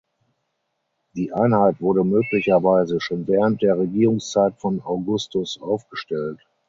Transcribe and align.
Die 1.13 1.31
Einheit 1.31 1.79
wurde 1.79 2.03
möglicherweise 2.03 2.99
schon 2.99 3.27
während 3.27 3.61
der 3.61 3.77
Regierungszeit 3.77 4.55
von 4.57 4.81
Augustus 4.81 5.61
aufgestellt. 5.61 6.39